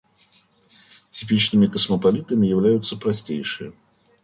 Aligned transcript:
Типичными 1.11 1.67
космополитами 1.67 2.47
являются 2.47 2.97
простейшие. 2.97 3.71